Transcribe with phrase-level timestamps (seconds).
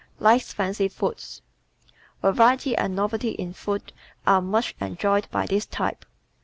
[0.17, 1.43] Likes Fancy Foods¶
[2.33, 3.93] Variety and novelty in food
[4.25, 6.05] are much enjoyed by this type.